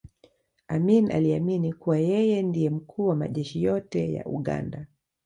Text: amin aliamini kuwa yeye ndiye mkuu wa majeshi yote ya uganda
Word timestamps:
amin 0.67 1.11
aliamini 1.11 1.73
kuwa 1.73 1.99
yeye 1.99 2.41
ndiye 2.43 2.69
mkuu 2.69 3.07
wa 3.07 3.15
majeshi 3.15 3.63
yote 3.63 4.13
ya 4.13 4.25
uganda 4.25 4.87